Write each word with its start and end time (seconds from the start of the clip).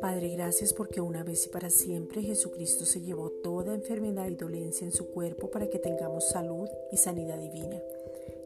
Padre, 0.00 0.30
gracias 0.30 0.72
porque 0.72 1.00
una 1.00 1.22
vez 1.22 1.46
y 1.46 1.50
para 1.50 1.70
siempre 1.70 2.22
Jesucristo 2.22 2.84
se 2.84 3.00
llevó 3.00 3.30
toda 3.30 3.74
enfermedad 3.74 4.28
y 4.28 4.36
dolencia 4.36 4.84
en 4.84 4.92
su 4.92 5.10
cuerpo 5.10 5.50
para 5.50 5.68
que 5.68 5.78
tengamos 5.78 6.28
salud 6.28 6.68
y 6.90 6.96
sanidad 6.96 7.38
divina. 7.38 7.80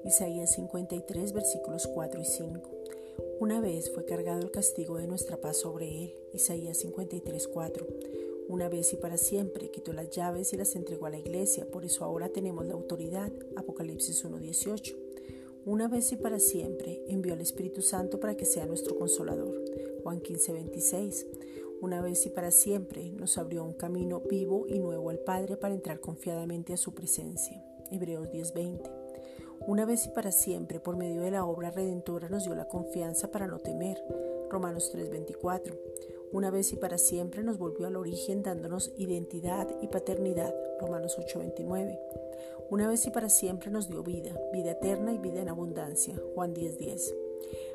Isaías 0.05 0.53
53 0.55 1.33
versículos 1.33 1.87
4 1.87 2.21
y 2.21 2.25
5. 2.25 2.71
Una 3.41 3.61
vez 3.61 3.91
fue 3.93 4.05
cargado 4.05 4.41
el 4.41 4.51
castigo 4.51 4.99
de 4.99 5.07
nuestra 5.07 5.41
paz 5.41 5.59
sobre 5.59 5.87
él. 5.87 6.15
Isaías 6.33 6.79
53 6.79 7.49
4. 7.49 7.87
Una 8.49 8.69
vez 8.69 8.93
y 8.93 8.97
para 8.97 9.17
siempre 9.17 9.71
quitó 9.71 9.93
las 9.93 10.11
llaves 10.11 10.53
y 10.53 10.57
las 10.57 10.77
entregó 10.77 11.07
a 11.07 11.11
la 11.11 11.19
iglesia, 11.19 11.67
por 11.71 11.85
eso 11.85 12.05
ahora 12.05 12.29
tenemos 12.29 12.67
la 12.67 12.75
autoridad. 12.75 13.33
Apocalipsis 13.57 14.25
1.18. 14.25 15.04
Una 15.67 15.89
vez 15.89 16.13
y 16.13 16.17
para 16.17 16.39
siempre 16.41 17.03
envió 17.09 17.33
al 17.33 17.41
Espíritu 17.41 17.81
Santo 17.81 18.21
para 18.21 18.37
que 18.37 18.45
sea 18.45 18.67
nuestro 18.67 18.99
consolador. 18.99 19.65
Juan 20.03 20.21
15:26. 20.21 21.27
Una 21.81 22.03
vez 22.03 22.27
y 22.27 22.29
para 22.29 22.51
siempre 22.51 23.11
nos 23.13 23.39
abrió 23.39 23.65
un 23.65 23.73
camino 23.73 24.21
vivo 24.21 24.67
y 24.69 24.79
nuevo 24.79 25.09
al 25.09 25.21
Padre 25.21 25.57
para 25.57 25.73
entrar 25.73 26.01
confiadamente 26.01 26.75
a 26.75 26.77
su 26.77 26.93
presencia. 26.93 27.65
Hebreos 27.91 28.31
10:20. 28.31 28.91
Una 29.67 29.87
vez 29.87 30.05
y 30.05 30.11
para 30.11 30.33
siempre, 30.33 30.81
por 30.81 30.97
medio 30.97 31.23
de 31.23 31.31
la 31.31 31.47
obra 31.47 31.71
redentora, 31.71 32.29
nos 32.29 32.45
dio 32.45 32.55
la 32.55 32.69
confianza 32.69 33.31
para 33.31 33.47
no 33.47 33.59
temer. 33.59 33.97
Romanos 34.51 34.91
3:24. 34.93 35.75
Una 36.35 36.51
vez 36.51 36.73
y 36.73 36.77
para 36.77 36.99
siempre 36.99 37.45
nos 37.45 37.59
volvió 37.59 37.87
al 37.87 37.95
origen 37.95 38.43
dándonos 38.43 38.93
identidad 38.99 39.69
y 39.81 39.87
paternidad. 39.87 40.53
Romanos 40.81 41.17
8:29. 41.17 41.97
Una 42.71 42.89
vez 42.89 43.07
y 43.07 43.11
para 43.11 43.29
siempre 43.29 43.71
nos 43.71 43.89
dio 43.89 44.03
vida, 44.03 44.37
vida 44.53 44.73
eterna 44.73 45.13
y 45.13 45.19
vida 45.19 45.43
en 45.43 45.49
abundancia. 45.49 46.21
Juan 46.35 46.53
10:10. 46.53 47.15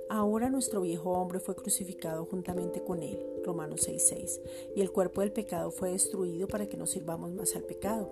Ahora 0.10 0.50
nuestro 0.50 0.82
viejo 0.82 1.12
hombre 1.12 1.40
fue 1.40 1.56
crucificado 1.56 2.26
juntamente 2.26 2.84
con 2.84 3.02
él, 3.02 3.18
Romanos 3.46 3.88
6:6, 3.88 4.42
y 4.76 4.82
el 4.82 4.92
cuerpo 4.92 5.22
del 5.22 5.32
pecado 5.32 5.72
fue 5.72 5.92
destruido 5.92 6.50
para 6.50 6.68
que 6.68 6.76
no 6.76 6.86
sirvamos 6.86 7.32
más 7.32 7.56
al 7.56 7.64
pecado. 7.64 8.10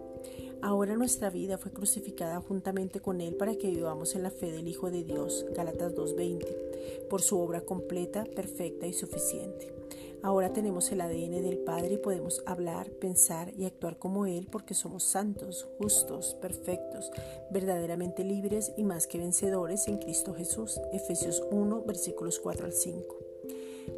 Ahora 0.61 0.95
nuestra 0.95 1.30
vida 1.30 1.58
fue 1.58 1.73
crucificada 1.73 2.39
juntamente 2.39 3.02
con 3.02 3.19
él 3.19 3.36
para 3.36 3.58
que 3.58 3.69
vivamos 3.69 4.16
en 4.16 4.23
la 4.23 4.31
fe 4.31 4.49
del 4.53 4.69
Hijo 4.69 4.91
de 4.91 5.03
Dios, 5.03 5.45
Gálatas 5.53 5.93
2:20, 5.93 6.55
por 7.09 7.21
su 7.21 7.38
obra 7.38 7.66
completa, 7.66 8.23
perfecta 8.23 8.88
y 8.88 8.93
suficiente. 8.93 9.77
Ahora 10.23 10.51
tenemos 10.51 10.91
el 10.91 11.01
ADN 11.01 11.41
del 11.41 11.59
Padre 11.59 11.93
y 11.93 11.97
podemos 11.97 12.43
hablar, 12.45 12.89
pensar 12.91 13.53
y 13.57 13.65
actuar 13.65 13.97
como 13.99 14.25
Él 14.25 14.47
porque 14.51 14.73
somos 14.73 15.03
santos, 15.03 15.67
justos, 15.77 16.35
perfectos, 16.41 17.11
verdaderamente 17.51 18.23
libres 18.23 18.73
y 18.77 18.83
más 18.83 19.07
que 19.07 19.19
vencedores 19.19 19.87
en 19.87 19.97
Cristo 19.97 20.33
Jesús. 20.33 20.79
Efesios 20.91 21.43
1, 21.51 21.83
versículos 21.83 22.39
4 22.39 22.65
al 22.65 22.73
5. 22.73 23.17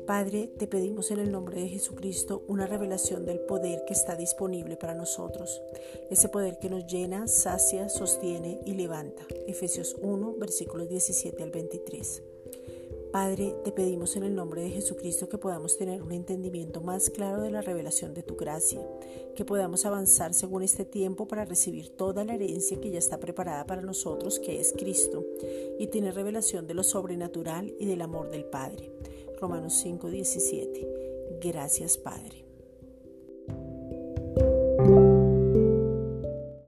Padre, 0.05 0.47
te 0.57 0.67
pedimos 0.67 1.11
en 1.11 1.19
el 1.19 1.31
nombre 1.31 1.61
de 1.61 1.67
Jesucristo 1.67 2.43
una 2.47 2.67
revelación 2.67 3.25
del 3.25 3.39
poder 3.39 3.85
que 3.85 3.93
está 3.93 4.15
disponible 4.15 4.75
para 4.75 4.95
nosotros, 4.95 5.61
ese 6.09 6.29
poder 6.29 6.59
que 6.59 6.69
nos 6.69 6.85
llena, 6.85 7.27
sacia, 7.27 7.89
sostiene 7.89 8.59
y 8.65 8.73
levanta. 8.73 9.23
Efesios 9.47 9.95
1, 10.01 10.35
versículos 10.37 10.89
17 10.89 11.43
al 11.43 11.51
23. 11.51 12.23
Padre, 13.11 13.55
te 13.63 13.71
pedimos 13.71 14.15
en 14.17 14.23
el 14.23 14.35
nombre 14.35 14.61
de 14.61 14.69
Jesucristo 14.69 15.27
que 15.29 15.39
podamos 15.39 15.77
tener 15.77 16.03
un 16.03 16.11
entendimiento 16.11 16.79
más 16.79 17.09
claro 17.09 17.41
de 17.41 17.49
la 17.49 17.61
revelación 17.61 18.13
de 18.13 18.21
tu 18.21 18.35
gracia, 18.35 18.79
que 19.35 19.45
podamos 19.45 19.87
avanzar 19.87 20.35
según 20.35 20.61
este 20.61 20.85
tiempo 20.85 21.27
para 21.27 21.43
recibir 21.43 21.89
toda 21.89 22.23
la 22.23 22.35
herencia 22.35 22.79
que 22.79 22.91
ya 22.91 22.99
está 22.99 23.19
preparada 23.19 23.65
para 23.65 23.81
nosotros, 23.81 24.39
que 24.39 24.59
es 24.59 24.73
Cristo, 24.77 25.25
y 25.79 25.87
tener 25.87 26.13
revelación 26.13 26.67
de 26.67 26.75
lo 26.75 26.83
sobrenatural 26.83 27.73
y 27.79 27.87
del 27.87 28.03
amor 28.03 28.29
del 28.29 28.45
Padre. 28.45 28.91
Romanos 29.39 29.73
5:17. 29.73 30.87
Gracias, 31.41 31.97
Padre. 31.97 32.48